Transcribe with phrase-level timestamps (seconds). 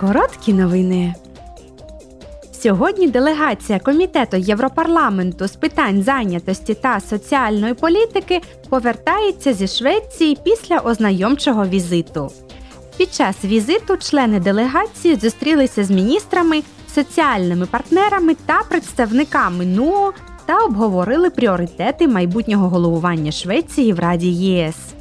[0.00, 1.14] Короткі новини.
[2.52, 11.66] Сьогодні делегація Комітету Європарламенту з питань зайнятості та соціальної політики повертається зі Швеції після ознайомчого
[11.66, 12.30] візиту.
[12.96, 16.62] Під час візиту члени делегації зустрілися з міністрами,
[16.94, 20.12] соціальними партнерами та представниками НУО
[20.46, 24.93] та обговорили пріоритети майбутнього головування Швеції в Раді ЄС.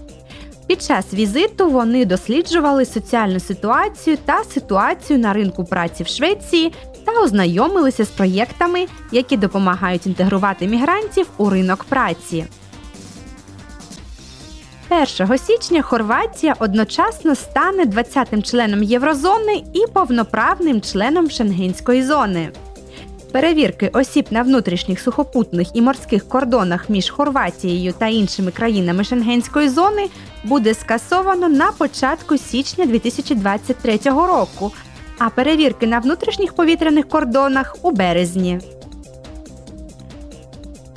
[0.67, 6.73] Під час візиту вони досліджували соціальну ситуацію та ситуацію на ринку праці в Швеції
[7.05, 12.45] та ознайомилися з проєктами, які допомагають інтегрувати мігрантів у ринок праці.
[15.19, 22.51] 1 січня Хорватія одночасно стане 20-тим членом Єврозони і повноправним членом Шенгенської зони.
[23.33, 30.09] Перевірки осіб на внутрішніх сухопутних і морських кордонах між Хорватією та іншими країнами Шенгенської зони
[30.43, 34.71] буде скасовано на початку січня 2023 року,
[35.17, 38.59] а перевірки на внутрішніх повітряних кордонах у березні.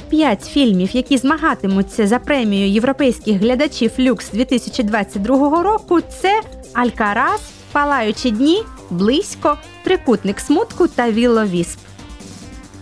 [0.09, 6.41] П'ять фільмів, які змагатимуться за премію європейських глядачів Люкс 2022 року, це
[6.75, 7.41] Алькарас,
[7.73, 11.79] Палаючі дні, Близько, Трикутник смутку та Вілловісп.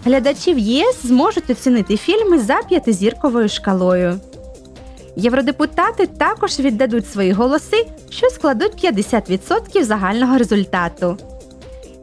[0.04, 4.20] Глядачі в ЄС зможуть оцінити фільми за п'ятизірковою шкалою.
[5.16, 11.16] Євродепутати також віддадуть свої голоси, що складуть 50% загального результату.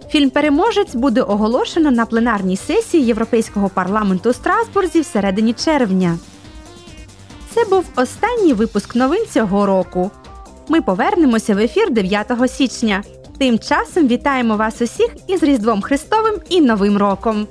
[0.09, 6.17] Фільм Переможець буде оголошено на пленарній сесії Європейського парламенту у Страсбурзі всередині червня.
[7.53, 10.11] Це був останній випуск новин цього року.
[10.67, 13.03] Ми повернемося в ефір 9 січня.
[13.39, 17.47] Тим часом вітаємо вас усіх із Різдвом Христовим і Новим роком!